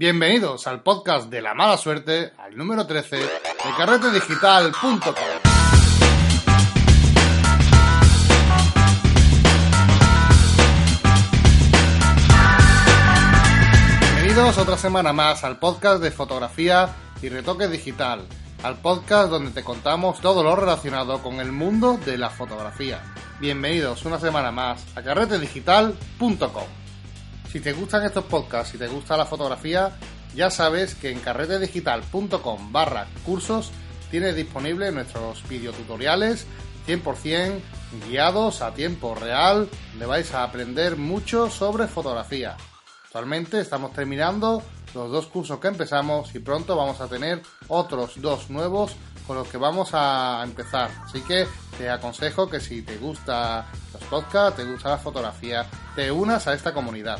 [0.00, 3.26] Bienvenidos al podcast de la mala suerte, al número 13 de
[3.76, 4.94] carretedigital.com.
[14.14, 18.26] Bienvenidos otra semana más al podcast de fotografía y retoque digital,
[18.62, 23.02] al podcast donde te contamos todo lo relacionado con el mundo de la fotografía.
[23.38, 26.79] Bienvenidos una semana más a carretedigital.com.
[27.50, 29.90] Si te gustan estos podcasts, si te gusta la fotografía,
[30.36, 33.72] ya sabes que en carretedigital.com barra cursos
[34.08, 36.46] tienes disponible nuestros videotutoriales
[36.86, 37.60] 100%
[38.06, 42.56] guiados a tiempo real, donde vais a aprender mucho sobre fotografía.
[43.06, 44.62] Actualmente estamos terminando
[44.94, 48.94] los dos cursos que empezamos y pronto vamos a tener otros dos nuevos
[49.26, 50.88] con los que vamos a empezar.
[51.02, 56.12] Así que te aconsejo que si te gusta los podcasts, te gusta la fotografía, te
[56.12, 57.18] unas a esta comunidad.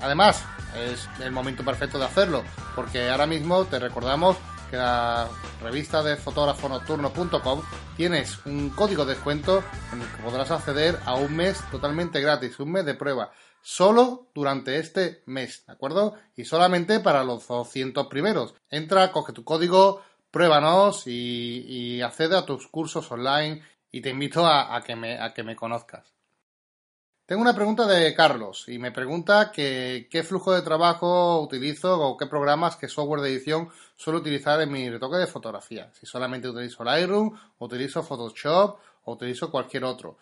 [0.00, 0.44] Además,
[0.76, 2.44] es el momento perfecto de hacerlo,
[2.74, 4.36] porque ahora mismo te recordamos
[4.70, 5.28] que la
[5.62, 7.62] revista de fotógrafonocturno.com
[7.96, 12.60] tienes un código de descuento en el que podrás acceder a un mes totalmente gratis,
[12.60, 16.14] un mes de prueba, solo durante este mes, ¿de acuerdo?
[16.36, 18.54] Y solamente para los 200 primeros.
[18.70, 24.80] Entra, coge tu código, pruébanos y, accede a tus cursos online y te invito a,
[24.82, 26.17] que, me, a que me conozcas.
[27.28, 32.16] Tengo una pregunta de Carlos y me pregunta que, qué flujo de trabajo utilizo o
[32.16, 35.90] qué programas, qué software de edición suelo utilizar en mi retoque de fotografía.
[35.92, 40.16] Si solamente utilizo Lightroom, utilizo Photoshop o utilizo cualquier otro.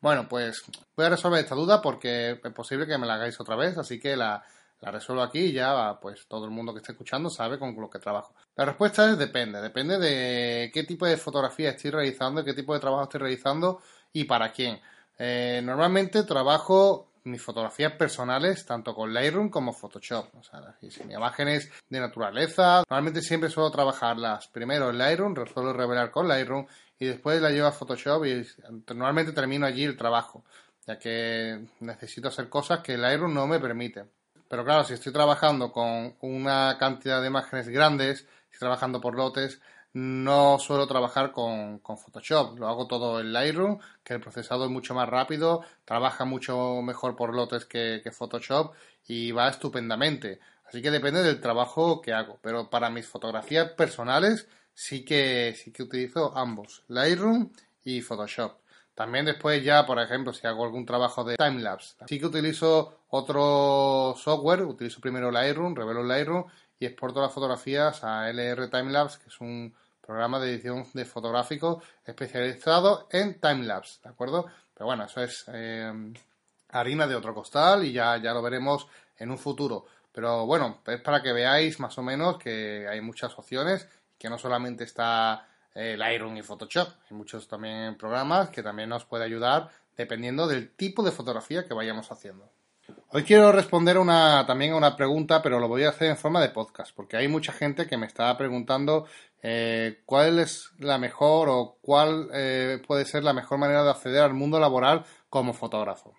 [0.00, 0.62] Bueno, pues
[0.94, 3.98] voy a resolver esta duda porque es posible que me la hagáis otra vez, así
[3.98, 4.40] que la,
[4.82, 7.90] la resuelvo aquí y ya pues todo el mundo que esté escuchando sabe con lo
[7.90, 8.36] que trabajo.
[8.54, 12.78] La respuesta es depende, depende de qué tipo de fotografía estoy realizando, qué tipo de
[12.78, 13.82] trabajo estoy realizando
[14.12, 14.80] y para quién.
[15.24, 20.34] Eh, normalmente trabajo mis fotografías personales tanto con Lightroom como Photoshop.
[20.34, 22.82] O sea, mis imágenes de naturaleza.
[22.90, 26.66] Normalmente siempre suelo trabajarlas primero en Lightroom, suelo revelar con Lightroom
[26.98, 28.44] y después la llevo a Photoshop y
[28.92, 30.42] normalmente termino allí el trabajo,
[30.88, 34.06] ya que necesito hacer cosas que Lightroom no me permite.
[34.48, 39.60] Pero claro, si estoy trabajando con una cantidad de imágenes grandes, estoy trabajando por lotes,
[39.94, 44.94] no suelo trabajar con, Photoshop, lo hago todo en Lightroom, que el procesado es mucho
[44.94, 48.74] más rápido, trabaja mucho mejor por lotes que, Photoshop
[49.06, 50.40] y va estupendamente.
[50.66, 55.72] Así que depende del trabajo que hago, pero para mis fotografías personales sí que, sí
[55.72, 57.50] que utilizo ambos, Lightroom
[57.84, 58.62] y Photoshop.
[58.94, 64.14] También después ya, por ejemplo, si hago algún trabajo de timelapse, sí que utilizo otro
[64.16, 66.44] software, utilizo primero Lightroom, revelo Lightroom
[66.78, 69.74] y exporto las fotografías a LR Timelapse, que es un
[70.04, 74.46] programa de edición de fotográfico especializado en timelapse, ¿de acuerdo?
[74.74, 76.12] Pero bueno, eso es eh,
[76.68, 78.86] harina de otro costal y ya, ya lo veremos
[79.18, 79.86] en un futuro.
[80.12, 84.38] Pero bueno, es para que veáis más o menos que hay muchas opciones, que no
[84.38, 89.70] solamente está el Lightroom y Photoshop, hay muchos también programas que también nos puede ayudar
[89.96, 92.50] dependiendo del tipo de fotografía que vayamos haciendo.
[93.10, 96.40] Hoy quiero responder una, también a una pregunta, pero lo voy a hacer en forma
[96.40, 99.06] de podcast, porque hay mucha gente que me está preguntando
[99.42, 104.22] eh, cuál es la mejor o cuál eh, puede ser la mejor manera de acceder
[104.22, 106.14] al mundo laboral como fotógrafo.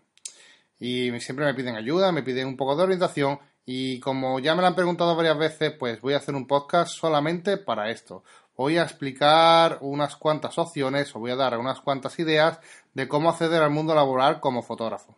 [0.79, 4.61] Y siempre me piden ayuda, me piden un poco de orientación y como ya me
[4.61, 8.23] lo han preguntado varias veces, pues voy a hacer un podcast solamente para esto.
[8.55, 12.59] Voy a explicar unas cuantas opciones o voy a dar unas cuantas ideas
[12.93, 15.17] de cómo acceder al mundo laboral como fotógrafo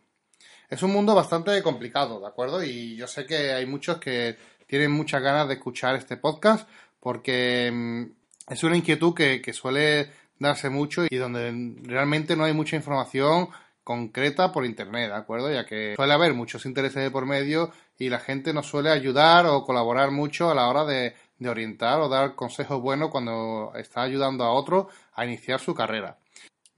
[0.68, 2.62] es un mundo bastante complicado, ¿de acuerdo?
[2.62, 4.36] Y yo sé que hay muchos que
[4.66, 6.68] tienen muchas ganas de escuchar este podcast
[7.00, 12.76] porque mm, es una inquietud que, suele darse mucho y donde realmente no hay mucha
[12.76, 13.48] información
[13.82, 15.52] concreta por internet, ¿de acuerdo?
[15.52, 19.46] Ya que suele haber muchos intereses de por medio y la gente nos suele ayudar
[19.46, 24.02] o colaborar mucho a la hora de, de orientar o dar consejos buenos cuando está
[24.02, 26.18] ayudando a otro a iniciar su carrera.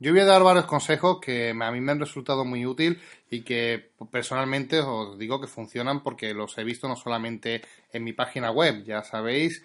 [0.00, 3.42] Yo voy a dar varios consejos que a mí me han resultado muy útil y
[3.42, 7.62] que personalmente os digo que funcionan porque los he visto no solamente
[7.92, 9.64] en mi página web, ya sabéis,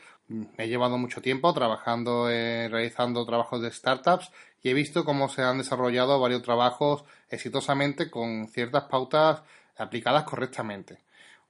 [0.58, 4.32] he llevado mucho tiempo trabajando, eh, realizando trabajos de startups
[4.62, 9.44] y he visto cómo se han desarrollado varios trabajos exitosamente con ciertas pautas
[9.78, 11.00] aplicadas correctamente.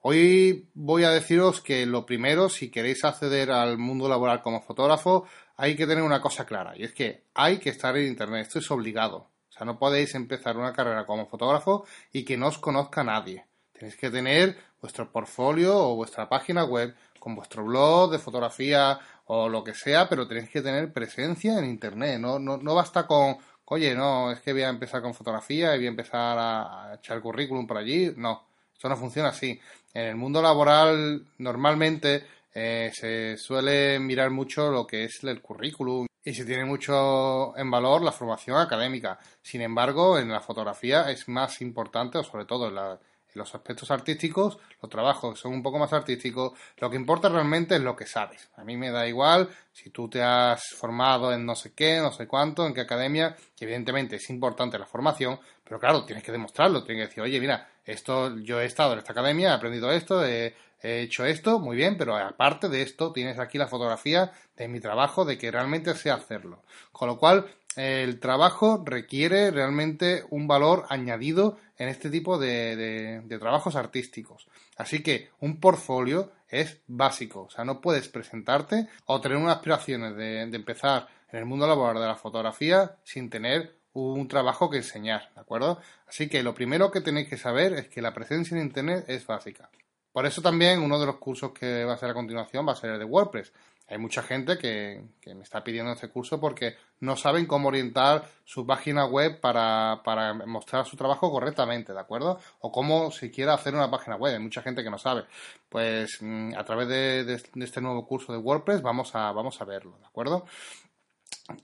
[0.02, 5.26] Hoy voy a deciros que lo primero, si queréis acceder al mundo laboral como fotógrafo,
[5.56, 8.60] hay que tener una cosa clara, y es que hay que estar en Internet, esto
[8.60, 9.30] es obligado.
[9.50, 13.46] O sea, no podéis empezar una carrera como fotógrafo y que no os conozca nadie.
[13.84, 19.50] Tenéis que tener vuestro portfolio o vuestra página web con vuestro blog de fotografía o
[19.50, 22.18] lo que sea, pero tenéis que tener presencia en Internet.
[22.18, 23.36] No, no, no basta con,
[23.66, 27.20] oye, no, es que voy a empezar con fotografía y voy a empezar a, echar
[27.20, 28.14] currículum por allí.
[28.16, 29.60] No, Esto no funciona así.
[29.94, 36.08] En el mundo laboral normalmente eh, se suele mirar mucho lo que es el currículum
[36.24, 39.20] y se tiene mucho en valor la formación académica.
[39.42, 42.98] Sin embargo, en la fotografía es más importante, o sobre todo en la
[43.34, 47.82] los aspectos artísticos, los trabajos son un poco más artísticos, lo que importa realmente es
[47.82, 48.50] lo que sabes.
[48.58, 52.12] A mí me da igual si tú te has formado en no sé qué, no
[52.12, 56.32] sé cuánto, en qué academia, que evidentemente es importante la formación, pero claro, tienes que
[56.32, 59.92] demostrarlo, tienes que decir, oye, mira, esto, yo he estado en esta academia, he aprendido
[59.92, 64.32] esto, he, he hecho esto, muy bien, pero aparte de esto tienes aquí la fotografía
[64.56, 66.62] de mi trabajo, de que realmente sé hacerlo.
[66.92, 73.76] Con lo cual, el trabajo requiere realmente un valor añadido en este tipo de, trabajos
[73.76, 74.48] artísticos.
[74.78, 80.16] Así que un portfolio es básico, o sea, no puedes presentarte o tener unas aspiraciones
[80.16, 85.32] de, empezar en el mundo laboral de la fotografía sin tener un trabajo que enseñar,
[85.36, 85.80] ¿de acuerdo?
[86.08, 89.26] Así que lo primero que tenéis que saber es que la presencia en Internet es
[89.26, 89.70] básica.
[90.14, 92.76] Por eso también uno de los cursos que va a ser a continuación va a
[92.76, 93.52] ser el de WordPress
[93.88, 98.66] hay mucha gente que, me está pidiendo este curso porque no saben cómo orientar su
[98.66, 100.02] página web para,
[100.48, 102.40] mostrar su trabajo correctamente, ¿de acuerdo?
[102.62, 104.34] O cómo se quiera hacer una página web.
[104.34, 105.26] Hay mucha gente que no sabe.
[105.70, 109.98] Pues mm, a través de, este nuevo curso de WordPress vamos a, vamos a verlo,
[110.00, 110.46] ¿de acuerdo?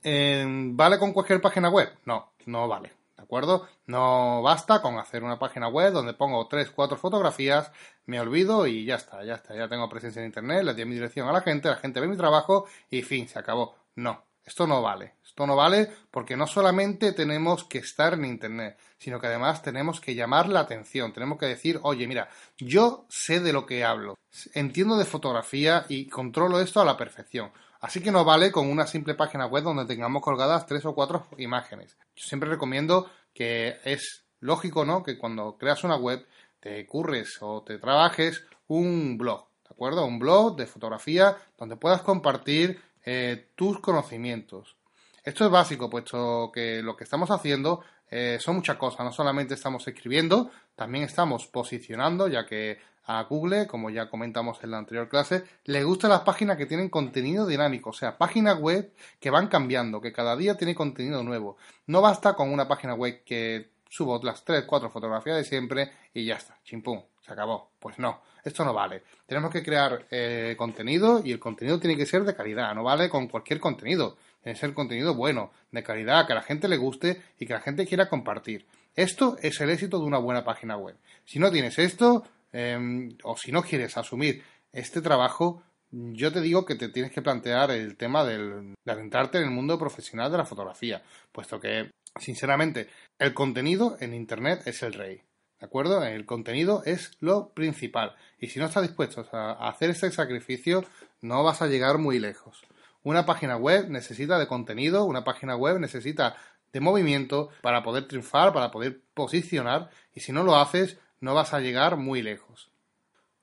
[0.04, 1.90] Eh, ¿Vale con cualquier página web?
[2.06, 2.99] No, no vale.
[3.20, 3.68] ¿De acuerdo?
[3.86, 7.70] No basta con hacer una página web donde pongo tres, cuatro fotografías,
[8.06, 10.96] me olvido y ya está, ya está, ya tengo presencia en internet, le doy mi
[10.96, 13.76] dirección a la gente, la gente ve mi trabajo y fin, se acabó.
[13.96, 15.16] No, esto no vale.
[15.22, 20.00] Esto no vale porque no solamente tenemos que estar en internet, sino que además tenemos
[20.00, 24.18] que llamar la atención, tenemos que decir, oye, mira, yo sé de lo que hablo,
[24.54, 27.52] entiendo de fotografía y controlo esto a la perfección.
[27.80, 31.28] Así que no vale con una simple página web donde tengamos colgadas tres o cuatro
[31.38, 31.98] imágenes.
[32.16, 35.02] Yo siempre recomiendo que es lógico, ¿no?
[35.04, 36.26] Que cuando creas una web
[36.60, 40.06] te curres o te trabajes un blog, ¿de acuerdo?
[40.06, 44.76] Un blog de fotografía donde puedas compartir eh, tus conocimientos.
[45.24, 49.06] Esto es básico, puesto que lo que estamos haciendo eh, son muchas cosas.
[49.06, 54.72] No solamente estamos escribiendo, también estamos posicionando, ya que a Google, como ya comentamos en
[54.72, 58.94] la anterior clase, le gustan las páginas que tienen contenido dinámico, o sea, páginas web
[59.20, 61.58] que van cambiando, que cada día tiene contenido nuevo.
[61.88, 66.26] No basta con una página web que subo las 3, 4 fotografías de siempre y
[66.26, 67.72] ya está, chimpum, se acabó.
[67.80, 69.04] Pues no, esto no vale.
[69.26, 73.10] Tenemos que crear eh, contenido y el contenido tiene que ser de calidad, no vale
[73.10, 74.18] con cualquier contenido.
[74.42, 77.54] Tiene que ser contenido bueno, de calidad, que a la gente le guste y que
[77.54, 78.66] la gente quiera compartir.
[78.96, 80.96] Esto es el éxito de una buena página web.
[81.26, 86.66] Si no tienes esto, Em, o si no quieres asumir este trabajo, yo te digo
[86.66, 90.38] que te tienes que plantear el tema del, de adentrarte en el mundo profesional de
[90.38, 91.02] la fotografía,
[91.32, 95.22] puesto que, sinceramente, el contenido en Internet es el rey.
[95.60, 96.04] ¿De acuerdo?
[96.04, 98.16] El contenido es lo principal.
[98.40, 100.86] Y si no estás dispuesto a hacer ese sacrificio,
[101.22, 102.62] no vas a llegar muy lejos.
[103.04, 106.38] Una página web necesita de contenido, una página web necesita
[106.72, 109.90] de movimiento para poder triunfar, para poder posicionar.
[110.14, 112.70] Y si no lo haces, no vas a llegar muy lejos.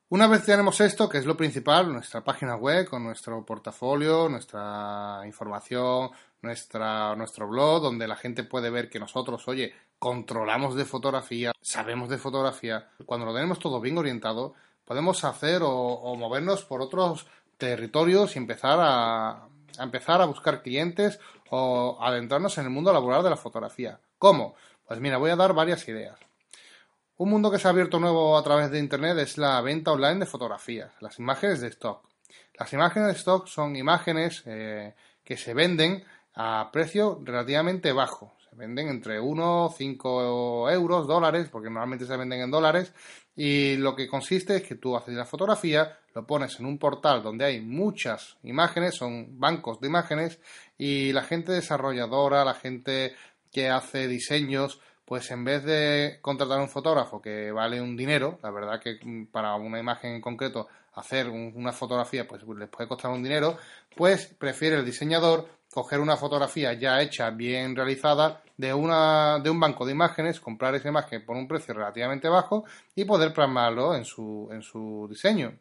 [0.09, 5.23] Una vez tenemos esto, que es lo principal, nuestra página web con nuestro portafolio, nuestra
[5.27, 6.11] información,
[6.43, 12.09] nuestra, nuestro blog, donde la gente puede ver que nosotros, oye, controlamos de fotografía, sabemos
[12.09, 12.89] de fotografía.
[13.05, 17.27] Cuando lo tenemos todo bien orientado, podemos hacer o, movernos por otros
[17.59, 21.19] territorios y empezar a, a empezar a buscar clientes
[21.51, 23.99] o adentrarnos en el mundo laboral de la fotografía.
[24.19, 24.55] ¿Cómo?
[24.87, 26.26] Pues mira, voy a dar varias ideas.
[27.19, 30.19] Un mundo que se ha abierto nuevo a través de Internet es la venta online
[30.19, 32.07] de fotografías, las imágenes de stock.
[32.59, 34.95] Las imágenes de stock son imágenes eh,
[35.25, 36.05] que se venden
[36.35, 38.35] a precio relativamente bajo.
[38.51, 42.93] Se venden entre 1, 5 euros, dólares, porque normalmente se venden en dólares.
[43.35, 47.23] Y lo que consiste es que tú haces la fotografía, lo pones en un portal
[47.23, 50.39] donde hay muchas imágenes, son bancos de imágenes,
[50.77, 53.15] y la gente desarrolladora, la gente
[53.51, 58.51] que hace diseños, pues en vez de contratar un fotógrafo que vale un dinero, la
[58.51, 63.11] verdad que mm, para una imagen en concreto hacer una fotografía pues les puede costar
[63.13, 63.57] un dinero,
[63.95, 69.61] pues prefiere el diseñador coger una fotografía ya hecha, bien realizada, de, una, de un
[69.61, 74.05] banco de imágenes, comprar esa imagen por un precio relativamente bajo y poder plasmarlo en
[74.05, 75.53] su, en su diseño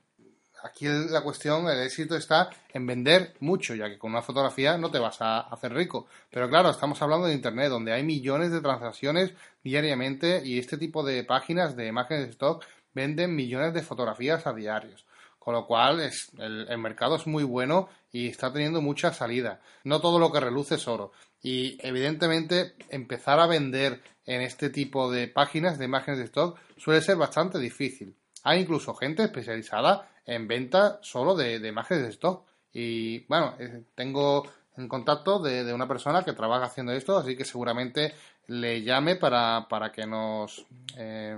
[0.65, 4.89] aquí la cuestión, el éxito está en vender mucho, ya que con una fotografía no
[4.91, 6.07] te vas a hacer rico.
[6.31, 11.03] Pero claro, estamos hablando de Internet, donde hay millones de transacciones diariamente y este tipo
[11.03, 15.05] de páginas de imágenes de stock venden millones de fotografías a diarios.
[15.37, 16.01] Con lo cual
[16.39, 19.61] el mercado es muy bueno y está teniendo mucha salida.
[19.83, 21.11] No todo lo que reluce es oro.
[21.39, 27.01] Y evidentemente empezar a vender en este tipo de páginas de imágenes de stock suele
[27.01, 28.15] ser bastante difícil.
[28.41, 32.45] Hay incluso gente especializada en venta solo de, imágenes de stock.
[32.73, 34.43] Y bueno, eh, tengo
[34.77, 38.13] en contacto de, una persona que trabaja haciendo esto, así que seguramente
[38.47, 40.65] le llame para, para que nos
[40.97, 41.37] eh,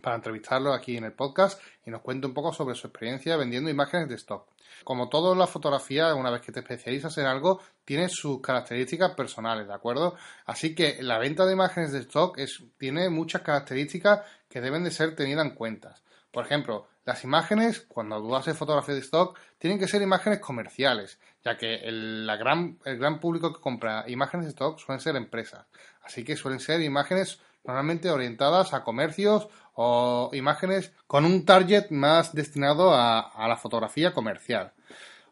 [0.00, 3.70] para entrevistarlo aquí en el podcast y nos cuente un poco sobre su experiencia vendiendo
[3.70, 4.46] imágenes de stock.
[4.84, 9.66] Como todo la fotografía, una vez que te especializas en algo, tiene sus características personales,
[9.66, 10.14] ¿de acuerdo?
[10.44, 14.90] Así que la venta de imágenes de stock es, tiene muchas características que deben de
[14.90, 15.96] ser tenidas en cuenta.
[16.30, 21.20] Por ejemplo, las imágenes, cuando tú haces fotografía de stock, tienen que ser imágenes comerciales,
[21.44, 25.66] ya que el, gran, público que compra imágenes de stock suelen ser empresas.
[26.02, 32.34] Así que suelen ser imágenes normalmente orientadas a comercios o imágenes con un target más
[32.34, 34.72] destinado a, la fotografía comercial.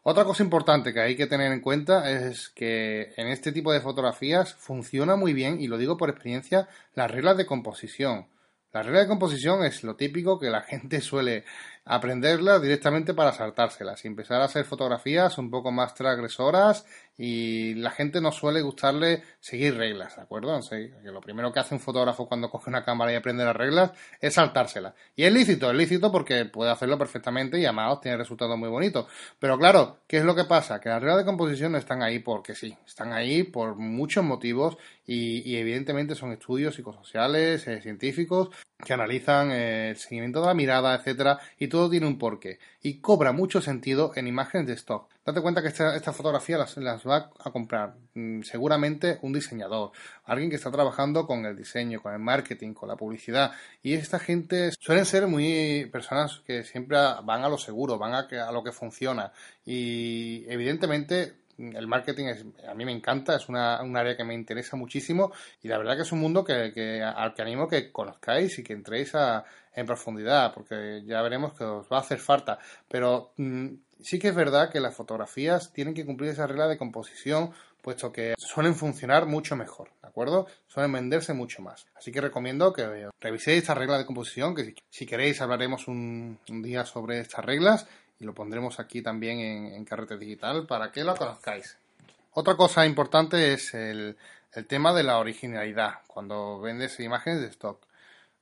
[0.03, 3.81] Otra cosa importante que hay que tener en cuenta es que en este tipo de
[3.81, 8.27] fotografías funciona muy bien, y lo digo por experiencia, las reglas de composición.
[8.75, 11.45] La regla de composición es lo típico que la gente suele
[11.85, 16.85] aprenderla directamente para saltárselas y empezar a hacer fotografías un poco más transgresoras
[17.17, 20.59] y la gente no suele gustarle seguir reglas, ¿de acuerdo?
[20.69, 23.91] que lo primero que hace un fotógrafo cuando coge una cámara y aprende las reglas
[24.19, 24.93] es saltárselas.
[25.15, 29.05] Y es lícito, es lícito porque puede hacerlo perfectamente y además tiene resultados muy bonitos.
[29.39, 30.81] Pero claro, ¿qué es lo que pasa?
[30.81, 35.55] Que las reglas de composición están ahí porque sí, están ahí por muchos motivos y,
[35.55, 38.49] evidentemente son estudios psicosociales, eh, científicos
[38.83, 42.59] que analizan eh, el seguimiento de la mirada, etcétera, y todo tiene un porqué.
[42.81, 45.09] Y cobra mucho sentido en imágenes de stock.
[45.25, 49.91] Date cuenta que esta, esta fotografía las, va a comprar mm, seguramente un diseñador,
[50.23, 53.51] alguien que está trabajando con el diseño, con el marketing, con la publicidad.
[53.83, 58.47] Y esta gente suelen ser muy personas que siempre van a lo seguro, van a,
[58.47, 59.31] a lo que funciona.
[59.65, 62.27] Y evidentemente el marketing
[62.67, 65.31] a mí me encanta, es una, un área que me interesa muchísimo
[65.61, 68.63] y la verdad que es un mundo que, que, al que animo que conozcáis y
[68.63, 69.13] que entréis
[69.73, 72.59] en profundidad, porque ya veremos que os va a hacer falta.
[72.87, 73.67] Pero mm,
[74.01, 78.11] sí que es verdad que las fotografías tienen que cumplir esa regla de composición, puesto
[78.11, 80.47] que suelen funcionar mucho mejor, ¿de acuerdo?
[80.67, 81.85] Suelen venderse mucho más.
[81.95, 86.85] Así que recomiendo que reviséis esta regla de composición, que si queréis hablaremos un día
[86.85, 87.87] sobre estas reglas
[88.19, 91.77] y lo pondremos aquí también en, Carrete Digital para que lo conozcáis.
[92.31, 94.17] Otra cosa importante es el,
[94.53, 97.85] el tema de la originalidad cuando vendes imágenes de stock.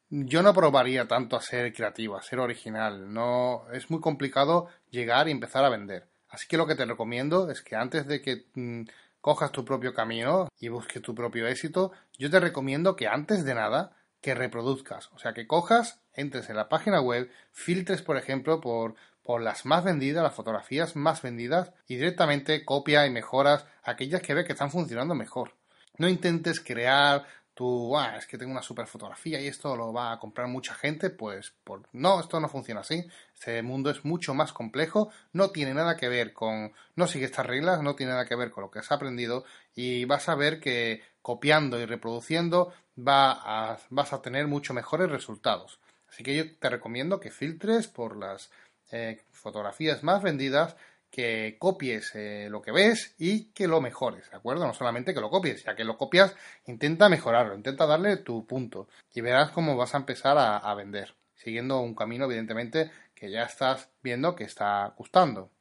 [0.10, 3.12] Yo no probaría tanto a ser creativo, a ser original.
[3.12, 6.08] No es muy complicado llegar y empezar a vender.
[6.30, 8.84] Así que lo que te recomiendo es que antes de que mm,
[9.22, 13.54] cojas tu propio camino y busques tu propio éxito, yo te recomiendo que antes de
[13.54, 18.62] nada que reproduzcas, o sea, que cojas, entres en la página web, filtres, por ejemplo,
[18.62, 24.22] por por las más vendidas, las fotografías más vendidas y directamente copia y mejoras aquellas
[24.22, 25.56] que ves que están funcionando mejor.
[25.98, 30.12] No intentes crear tu, ah, es que tengo una super fotografía y esto lo va
[30.12, 31.84] a comprar mucha gente, pues por...
[31.94, 33.06] no, esto no funciona así.
[33.34, 37.46] Este mundo es mucho más complejo, no tiene nada que ver con, no sigue estas
[37.46, 40.60] reglas, no tiene nada que ver con lo que has aprendido y vas a ver
[40.60, 42.74] que copiando y reproduciendo
[43.06, 45.80] a, vas a tener mucho mejores resultados.
[46.10, 48.52] Así que yo te recomiendo que filtres por las
[48.92, 50.76] eh, fotografías más vendidas,
[51.14, 54.66] que copies eh, lo que ves y que lo mejores, ¿de acuerdo?
[54.66, 56.36] No solamente que lo copies, ya que lo copias,
[56.66, 61.82] intenta mejorarlo, intenta darle tu punto y verás cómo vas a empezar a, vender, siguiendo
[61.82, 65.52] un camino, evidentemente, que ya estás viendo que está gustando.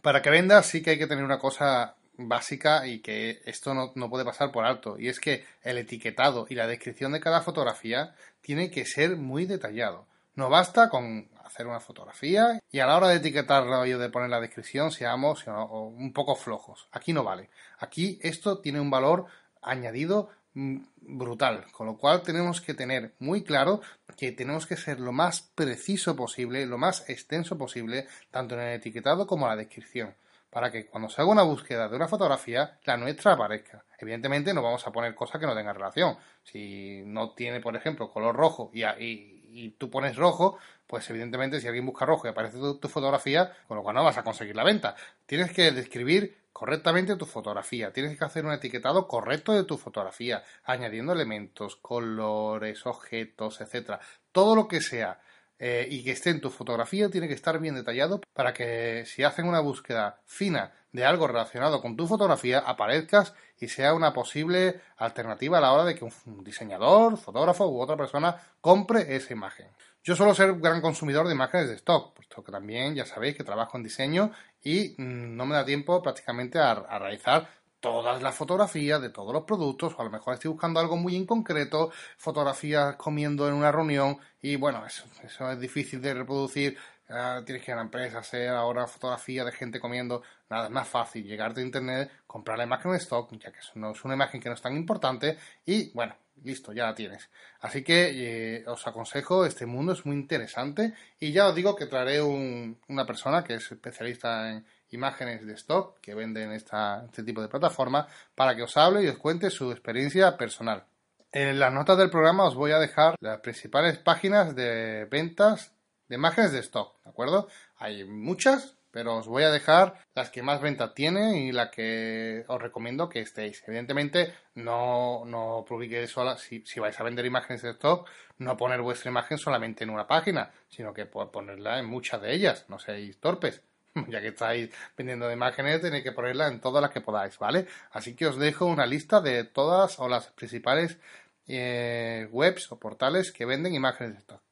[0.00, 3.92] Para que vendas sí que hay que tener una cosa básica y que esto no,
[3.94, 4.98] no, puede pasar por alto.
[4.98, 9.44] Y es que el etiquetado y la descripción de cada fotografía tiene que ser muy
[9.44, 10.06] detallado.
[10.34, 14.30] No basta con hacer una fotografía y a la hora de etiquetarlo y de poner
[14.30, 16.88] la descripción seamos un poco flojos.
[16.92, 17.50] Aquí no vale.
[17.78, 19.26] Aquí esto tiene un valor
[19.60, 23.82] añadido mm, brutal, con lo cual tenemos que tener muy claro
[24.16, 28.74] que tenemos que ser lo más preciso posible, lo más extenso posible, tanto en el
[28.74, 30.14] etiquetado como en la descripción,
[30.48, 33.84] para que cuando se haga una búsqueda de una fotografía, la nuestra aparezca.
[33.98, 36.16] Evidentemente no vamos a poner cosas que no tengan relación.
[36.42, 39.41] Si no tiene, por ejemplo, color rojo y, y
[39.78, 43.82] tú pones rojo, pues evidentemente si alguien busca rojo y aparece tu, fotografía, con lo
[43.82, 44.96] cual no vas a conseguir la venta.
[45.26, 50.44] Tienes que describir correctamente tu fotografía, tienes que hacer un etiquetado correcto de tu fotografía,
[50.64, 54.00] añadiendo elementos, colores, objetos, etcétera.
[54.32, 55.20] Todo lo que sea
[55.64, 59.22] eh, y que esté en tu fotografía tiene que estar bien detallado para que si
[59.22, 64.80] hacen una búsqueda fina de algo relacionado con tu fotografía aparezcas y sea una posible
[64.96, 69.68] alternativa a la hora de que un diseñador, fotógrafo u otra persona compre esa imagen.
[70.02, 73.44] Yo suelo ser gran consumidor de imágenes de stock, puesto que también ya sabéis que
[73.44, 74.32] trabajo en diseño
[74.64, 77.48] y mm, no me da tiempo prácticamente a, realizar
[77.82, 81.14] todas las fotografías de todos los productos, o a lo mejor estoy buscando algo muy
[81.16, 86.78] en concreto, fotografías comiendo en una reunión, y bueno, eso, eso es difícil de reproducir
[87.14, 90.70] Ah, tienes que ir a la empresa, hacer ahora fotografía de gente comiendo, nada, es
[90.70, 94.14] más fácil llegarte a internet, comprar la imagen en stock, ya que no es una
[94.14, 95.36] imagen que no es tan importante,
[95.66, 97.28] y bueno, listo, ya la tienes.
[97.60, 101.84] Así que eh, os aconsejo, este mundo es muy interesante, y ya os digo que
[101.86, 107.42] traeré una persona que es especialista en imágenes de stock que venden esta, este tipo
[107.42, 110.84] de plataforma para que os hable y os cuente su experiencia personal.
[111.32, 115.72] En las notas del programa os voy a dejar las principales páginas de ventas
[116.08, 117.48] de imágenes de stock, ¿de acuerdo?
[117.78, 122.44] Hay muchas, pero os voy a dejar las que más venta tienen y la que
[122.46, 123.64] os recomiendo que estéis.
[123.66, 128.06] Evidentemente, no, no publiquéis sola, si, si, vais a vender imágenes de stock,
[128.36, 132.66] no poner vuestra imagen solamente en una página, sino que ponerla en muchas de ellas,
[132.68, 133.62] no seáis torpes.
[134.08, 137.66] Ya que estáis vendiendo imágenes, tenéis que ponerla en todas las que podáis, ¿vale?
[137.90, 140.98] Así que os dejo una lista de todas o las principales
[141.46, 144.42] eh, webs o portales que venden imágenes de stock.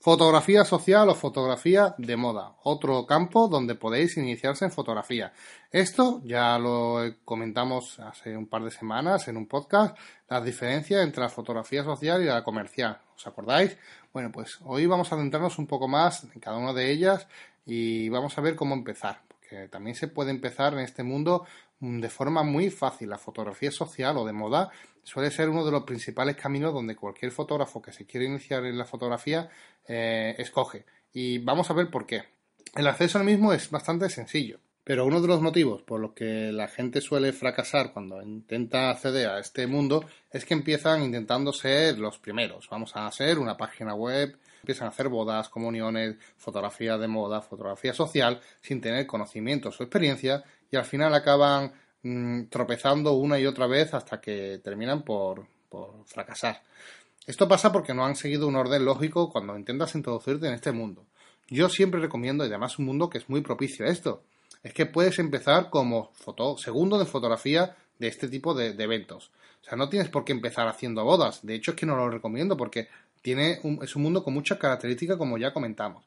[0.00, 5.32] Fotografía social o fotografía de moda, otro campo donde podéis iniciarse en fotografía.
[5.72, 9.98] Esto ya lo comentamos hace un par de semanas en un podcast,
[10.28, 13.00] las diferencias entre la fotografía social y la comercial.
[13.16, 13.76] ¿Os acordáis?
[14.12, 17.26] Bueno, pues hoy vamos a centrarnos un poco más en cada una de ellas
[17.68, 21.46] y vamos a ver cómo empezar, porque también se puede empezar en este mundo
[21.80, 23.10] Mm, de forma muy fácil.
[23.10, 24.70] La fotografía social o de moda
[25.02, 28.78] suele ser uno de los principales caminos donde cualquier fotógrafo que se quiere iniciar en
[28.78, 29.48] la fotografía
[29.86, 30.84] eh, escoge.
[31.12, 32.24] Y vamos a ver por qué.
[32.74, 34.60] El acceso al mismo es bastante sencillo.
[34.84, 39.28] Pero uno de los motivos por los que la gente suele fracasar cuando intenta acceder
[39.28, 42.68] a este mundo es que empiezan intentando ser los primeros.
[42.70, 47.92] Vamos a hacer una página web, empiezan a hacer bodas, comuniones, fotografía de moda, fotografía
[47.94, 51.72] social, sin tener conocimientos o experiencia y al final acaban
[52.02, 56.62] mm, tropezando una y otra vez hasta que terminan por, por fracasar.
[57.26, 61.06] Esto pasa porque no han seguido un orden lógico cuando intentas introducirte en este mundo.
[61.48, 64.22] Yo siempre recomiendo, y además un mundo que es muy propicio a esto,
[64.62, 69.30] es que puedes empezar como foto, segundo de fotografía de este tipo de, eventos.
[69.62, 71.44] O sea, no tienes por qué empezar haciendo bodas.
[71.44, 72.88] De hecho, es que no lo recomiendo porque
[73.22, 76.04] tiene es un mundo con muchas características como ya comentamos.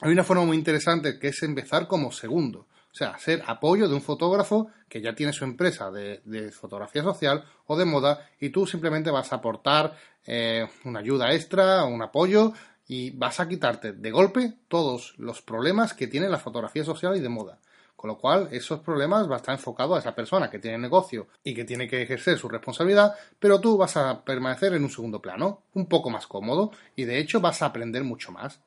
[0.00, 2.66] Hay una forma muy interesante que es empezar como segundo.
[2.90, 7.44] O sea, ser apoyo de un fotógrafo que ya tiene su empresa de, fotografía social
[7.66, 12.52] o de moda y tú simplemente vas a aportar eh, una ayuda extra, un apoyo
[12.86, 17.20] y vas a quitarte de golpe todos los problemas que tiene la fotografía social y
[17.20, 17.60] de moda.
[17.98, 21.26] Con lo cual, esos problemas va a estar enfocado a esa persona que tiene negocio
[21.42, 25.20] y que tiene que ejercer su responsabilidad, pero tú vas a permanecer en un segundo
[25.20, 28.60] plano, un poco más cómodo, y de hecho vas a aprender mucho más.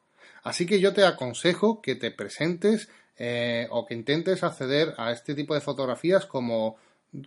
[0.43, 5.33] Así que yo te aconsejo que te presentes eh, o que intentes acceder a este
[5.33, 6.75] tipo de fotografías como,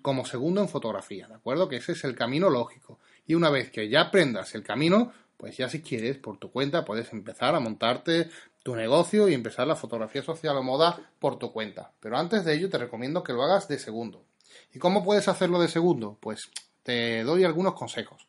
[0.02, 1.70] como segundo en fotografía, ¿de acuerdo?
[1.70, 2.98] Que ese es el camino lógico.
[3.26, 6.84] Y una vez que ya aprendas el camino, pues ya si quieres, por tu cuenta,
[6.84, 8.28] puedes empezar a montarte
[8.64, 11.92] tu negocio y empezar la fotografía social o moda por tu cuenta.
[12.00, 14.24] Pero antes de ello te recomiendo que lo hagas de segundo.
[14.72, 16.16] ¿Y cómo puedes hacerlo de segundo?
[16.18, 16.50] Pues
[16.82, 18.26] te doy algunos consejos.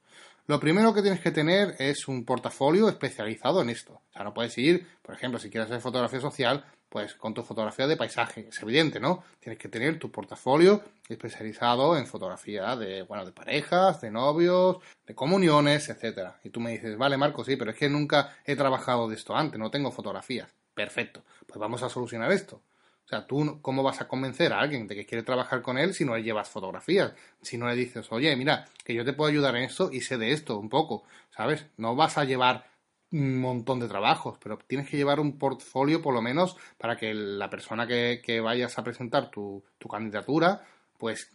[0.48, 3.94] Lo primero que tienes que tener es un portafolio especializado en esto.
[3.94, 7.44] O sea, no puedes ir, por ejemplo, si quieres hacer fotografía social, pues con tu
[7.44, 8.48] fotografía de paisaje.
[8.48, 9.26] Es evidente, ¿no?
[9.42, 15.14] Tienes que tener tu portafolio especializado en fotografía de, bueno, de parejas, de novios, de
[15.14, 16.40] comuniones, etcétera.
[16.46, 19.36] Y tú me dices, vale, Marco, sí, pero es que nunca he trabajado de esto
[19.36, 20.48] antes, no tengo fotografías.
[20.74, 21.22] Perfecto.
[21.46, 22.62] Pues vamos a solucionar esto.
[23.04, 25.94] O sea, tú, ¿cómo vas a convencer a alguien de que quiere trabajar con él
[25.94, 27.12] si no le llevas fotografías?
[27.42, 30.18] Si no le dices, oye, mira, que yo te puedo ayudar en esto y sé
[30.18, 31.04] de esto un poco,
[31.36, 31.66] ¿sabes?
[31.76, 32.68] No vas a llevar
[33.16, 37.14] un montón de trabajos, pero tienes que llevar un portfolio por lo menos para que
[37.14, 40.62] la persona que, vayas a presentar tu, candidatura,
[40.98, 41.32] pues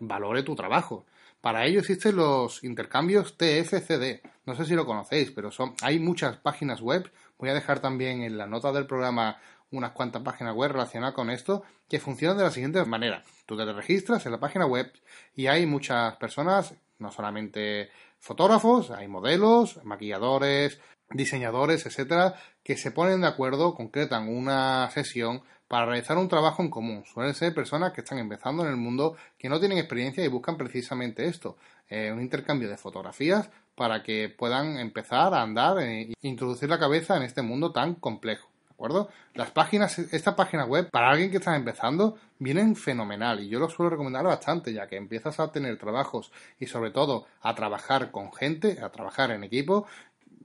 [0.00, 1.06] valore tu trabajo.
[1.40, 4.20] Para ello existen los intercambios TFCD.
[4.44, 7.10] No sé si lo conocéis, pero son, hay muchas páginas web.
[7.38, 9.38] Voy a dejar también en la nota del programa
[9.70, 13.24] unas cuantas páginas web relacionadas con esto que funcionan de la siguiente manera.
[13.46, 14.92] Tú te registras en la página web
[15.34, 20.80] y hay muchas personas, no solamente fotógrafos, hay modelos, maquilladores,
[21.10, 26.70] diseñadores, etcétera, que se ponen de acuerdo, concretan una sesión para realizar un trabajo en
[26.70, 27.04] común.
[27.04, 30.56] Suelen ser personas que están empezando en el mundo, que no tienen experiencia y buscan
[30.56, 31.56] precisamente esto,
[31.88, 37.16] eh, un intercambio de fotografías para que puedan empezar a andar e introducir la cabeza
[37.16, 39.08] en este mundo tan complejo acuerdo?
[39.34, 43.70] Las páginas, esta página web, para alguien que está empezando, vienen fenomenal y yo lo
[43.70, 48.32] suelo recomendar bastante, ya que empiezas a tener trabajos y sobre todo a trabajar con
[48.32, 49.86] gente, a trabajar en equipo,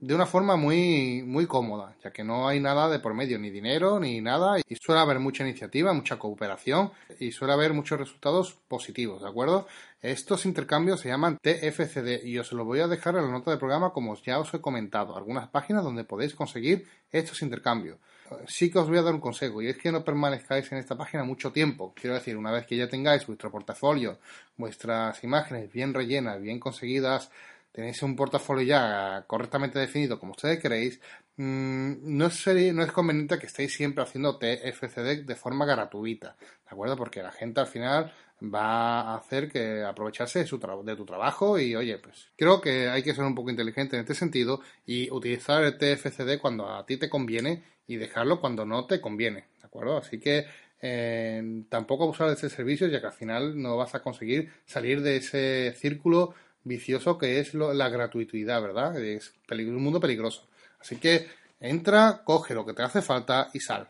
[0.02, 3.50] de una forma muy, muy cómoda, ya que no hay nada de por medio, ni
[3.50, 6.90] dinero, ni nada, y suele haber mucha iniciativa, mucha cooperación,
[7.20, 9.68] y suele haber muchos resultados positivos, ¿de acuerdo?
[10.00, 13.60] Estos intercambios se llaman TFCD y os lo voy a dejar en la nota del
[13.60, 17.98] programa como ya os he comentado, algunas páginas donde podéis conseguir estos intercambios.
[18.46, 20.96] Sí que os voy a dar un consejo y es que no permanezcáis en esta
[20.96, 21.92] página mucho tiempo.
[21.94, 24.18] Quiero decir, una vez que ya tengáis vuestro portafolio,
[24.56, 27.30] vuestras imágenes bien rellenas, bien conseguidas,
[27.72, 31.00] tenéis un portafolio ya correctamente definido como ustedes queréis,
[31.36, 36.70] mm, no, es, no es conveniente que estéis siempre haciendo TFCD de forma gratuita, ¿de
[36.70, 36.96] acuerdo?
[36.96, 38.12] Porque la gente al final
[38.42, 42.88] va a hacer que aprovecharse de, su de tu trabajo y oye, pues creo que
[42.88, 46.84] hay que ser un poco inteligente en este sentido y utilizar el TFCD cuando a
[46.86, 49.98] ti te conviene y dejarlo cuando no te conviene, ¿de acuerdo?
[49.98, 50.46] Así que
[50.80, 55.02] eh, tampoco abusar de ese servicio ya que al final no vas a conseguir salir
[55.02, 58.98] de ese círculo vicioso que es la gratuidad, ¿verdad?
[59.02, 60.48] Es un mundo peligroso.
[60.80, 61.28] Así que
[61.60, 63.88] entra, coge lo que te hace falta y sal.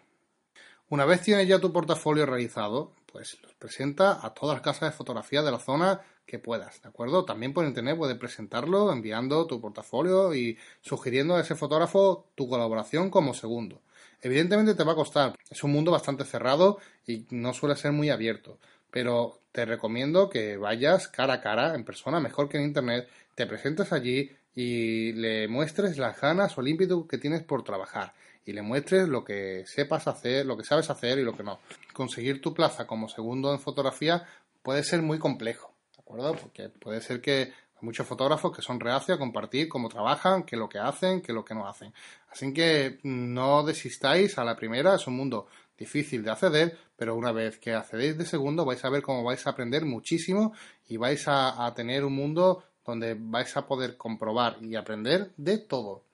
[0.89, 4.97] Una vez tienes ya tu portafolio realizado, pues los presenta a todas las casas de
[4.97, 7.27] fotografía de la zona que puedas, ¿de acuerdo?
[7.27, 13.11] También por internet puedes presentarlo enviando tu portafolio y sugiriendo a ese fotógrafo tu colaboración
[13.11, 13.83] como segundo.
[14.23, 18.09] Evidentemente te va a costar, es un mundo bastante cerrado y no suele ser muy
[18.09, 18.59] abierto,
[18.91, 23.47] pero te recomiendo que vayas cara a cara, en persona, mejor que en internet, te
[23.47, 28.53] presentes allí y le muestres las ganas o el ímpetu que tienes por trabajar y
[28.53, 31.61] le muestres lo que sepas hacer, lo que sabes hacer y lo que no.
[31.93, 34.27] Conseguir tu plaza como segundo en fotografía
[34.63, 36.35] puede ser muy complejo, ¿de acuerdo?
[36.35, 40.57] Porque puede ser que hay muchos fotógrafos que son reacios a compartir cómo trabajan, qué
[40.57, 41.93] es lo que hacen, qué es lo que no hacen.
[42.31, 47.33] Así que no desistáis a la primera, es un mundo difícil de acceder, pero una
[47.33, 50.53] vez que accedéis de segundo vais a ver cómo vais a aprender muchísimo
[50.89, 56.05] y vais a, tener un mundo donde vais a poder comprobar y aprender de todo.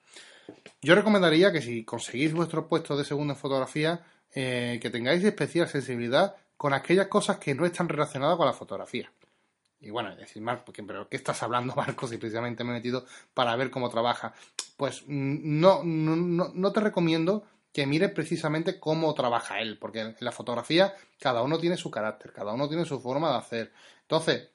[0.81, 4.01] Yo recomendaría que si conseguís vuestro puesto de segundo en fotografía,
[4.33, 9.11] eh, que tengáis especial sensibilidad con aquellas cosas que no están relacionadas con la fotografía.
[9.81, 12.09] Y bueno, decir, Marco, ¿pero qué estás hablando, Marcos?
[12.09, 14.33] Si precisamente me he metido para ver cómo trabaja.
[14.77, 20.15] Pues mm, no, no, no te recomiendo que mire precisamente cómo trabaja él, porque en
[20.19, 23.73] la fotografía cada uno tiene su carácter, cada uno tiene su forma de hacer.
[24.01, 24.49] Entonces,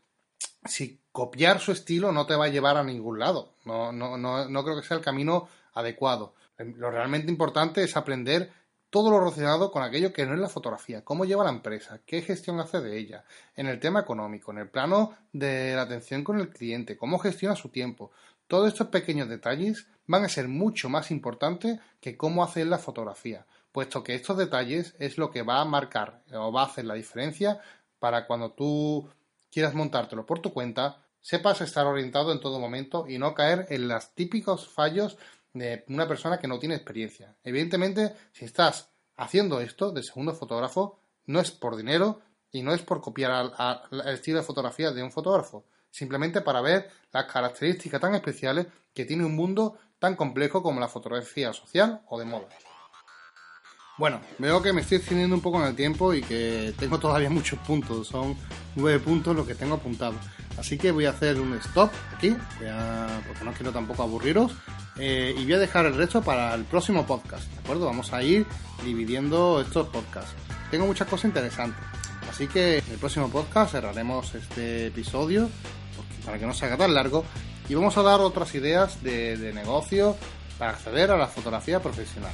[0.65, 4.49] si copiar su estilo no te va a llevar a ningún lado, no, no, no,
[4.49, 6.35] no creo que sea el camino adecuado.
[6.59, 8.51] Lo realmente importante es aprender
[8.95, 12.23] todo lo relacionado con aquello que no es la fotografía, cómo lleva la empresa, qué
[12.23, 13.25] gestión hace de ella,
[13.57, 17.57] en el tema económico, en el plano de la atención con el cliente, cómo gestiona
[17.57, 18.13] su tiempo.
[18.47, 23.47] Todos estos pequeños detalles van a ser mucho más importantes que cómo hacer la fotografía,
[23.73, 26.95] puesto que estos detalles es lo que va a marcar o va a hacer la
[26.95, 27.61] diferencia
[27.99, 29.09] para cuando tú
[29.51, 33.89] quieras montártelo por tu cuenta, sepas estar orientado en todo momento y no caer en
[33.89, 35.19] los típicos fallos
[35.55, 37.35] de una persona que no tiene experiencia.
[37.43, 42.83] Evidentemente, si estás haciendo esto de segundo fotógrafo, no es por dinero y no es
[42.83, 43.53] por copiar
[43.91, 49.05] el estilo de fotografía de un fotógrafo, simplemente para ver las características tan especiales que
[49.05, 52.49] tiene un mundo tan complejo como la fotografía social o de moda.
[53.97, 57.31] Bueno, veo que me estoy extendiendo un poco en el tiempo y que tengo todavía
[57.39, 58.37] muchos puntos, son
[58.75, 60.21] nueve puntos los que tengo apuntados.
[60.59, 62.37] Así que voy a hacer un stop aquí,
[63.27, 64.53] porque no quiero tampoco aburriros,
[64.97, 67.87] eh, y voy a dejar el resto para el próximo podcast, ¿de acuerdo?
[67.87, 68.47] Vamos a ir
[68.85, 70.35] dividiendo estos podcasts.
[70.71, 71.85] Tengo muchas cosas interesantes,
[72.31, 75.49] así que en el próximo podcast cerraremos este episodio
[76.25, 77.25] para que no se haga tan largo
[77.69, 80.17] y vamos a dar otras ideas de, negocio
[80.59, 82.33] para acceder a la fotografía profesional.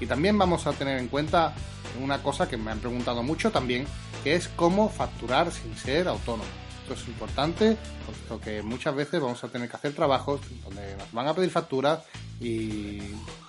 [0.00, 1.54] Y también vamos a tener en cuenta
[2.00, 3.86] una cosa que me han preguntado mucho también,
[4.24, 6.48] que es cómo facturar sin ser autónomo.
[6.94, 11.28] Es importante, puesto que muchas veces vamos a tener que hacer trabajos donde nos van
[11.28, 12.00] a pedir facturas
[12.40, 13.00] y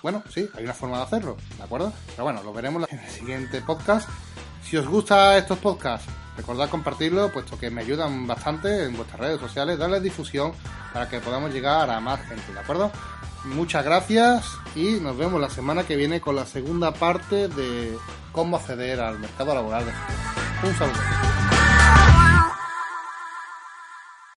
[0.02, 1.92] bueno, sí, hay una forma de hacerlo, ¿de acuerdo?
[2.08, 4.08] Pero bueno, lo veremos en el siguiente podcast.
[4.62, 9.40] Si os gustan estos podcasts, Recordad compartirlo, puesto que me ayudan bastante en vuestras redes
[9.40, 10.52] sociales, darle difusión
[10.92, 12.90] para que podamos llegar a más gente, ¿de acuerdo?
[13.44, 17.98] Muchas gracias y nos vemos la semana que viene con la segunda parte de
[18.30, 19.84] cómo acceder al mercado laboral
[20.62, 21.51] Un saludo.